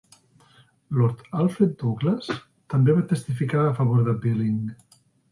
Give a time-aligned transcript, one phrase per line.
[0.99, 2.29] Lord Alfred Douglas
[2.75, 4.57] també va testificar a favor de Billing.